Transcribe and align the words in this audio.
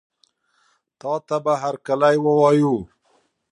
تاته 0.99 1.37
به 1.43 1.53
هرکلی 1.63 2.17
ووایو. 2.23 2.75